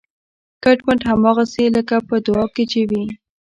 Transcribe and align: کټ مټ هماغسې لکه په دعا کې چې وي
کټ 0.63 0.77
مټ 0.85 0.99
هماغسې 1.11 1.65
لکه 1.75 1.95
په 2.07 2.15
دعا 2.25 2.45
کې 2.53 2.63
چې 2.71 2.81
وي 2.89 3.03